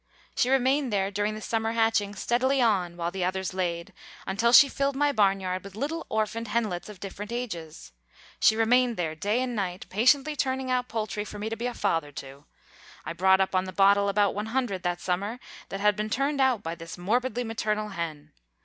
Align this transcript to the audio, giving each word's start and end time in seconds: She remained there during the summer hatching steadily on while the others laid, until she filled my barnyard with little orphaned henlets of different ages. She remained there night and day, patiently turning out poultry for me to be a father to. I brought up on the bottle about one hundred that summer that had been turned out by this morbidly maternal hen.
She 0.33 0.49
remained 0.49 0.91
there 0.91 1.11
during 1.11 1.35
the 1.35 1.41
summer 1.41 1.73
hatching 1.73 2.15
steadily 2.15 2.59
on 2.59 2.97
while 2.97 3.11
the 3.11 3.23
others 3.23 3.53
laid, 3.53 3.93
until 4.25 4.51
she 4.51 4.67
filled 4.67 4.95
my 4.95 5.11
barnyard 5.11 5.63
with 5.63 5.75
little 5.75 6.07
orphaned 6.09 6.47
henlets 6.47 6.89
of 6.89 6.99
different 6.99 7.31
ages. 7.31 7.91
She 8.39 8.55
remained 8.55 8.97
there 8.97 9.13
night 9.15 9.27
and 9.27 9.55
day, 9.55 9.79
patiently 9.89 10.35
turning 10.35 10.71
out 10.71 10.87
poultry 10.87 11.23
for 11.23 11.37
me 11.37 11.49
to 11.49 11.55
be 11.55 11.67
a 11.67 11.75
father 11.75 12.11
to. 12.13 12.45
I 13.05 13.13
brought 13.13 13.41
up 13.41 13.53
on 13.53 13.65
the 13.65 13.71
bottle 13.71 14.09
about 14.09 14.33
one 14.33 14.47
hundred 14.47 14.81
that 14.81 14.99
summer 14.99 15.39
that 15.69 15.79
had 15.81 15.95
been 15.95 16.09
turned 16.09 16.41
out 16.41 16.63
by 16.63 16.73
this 16.73 16.97
morbidly 16.97 17.43
maternal 17.43 17.89
hen. 17.89 18.31